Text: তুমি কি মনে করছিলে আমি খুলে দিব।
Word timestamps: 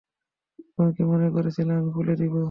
তুমি 0.69 0.91
কি 0.95 1.03
মনে 1.05 1.27
করছিলে 1.35 1.71
আমি 1.73 1.89
খুলে 1.95 2.13
দিব। 2.21 2.35